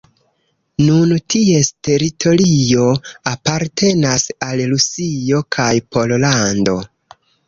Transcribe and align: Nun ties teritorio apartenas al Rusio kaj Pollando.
Nun 0.85 1.11
ties 1.33 1.67
teritorio 1.87 2.85
apartenas 3.31 4.25
al 4.47 4.63
Rusio 4.71 5.43
kaj 5.57 5.69
Pollando. 5.97 6.75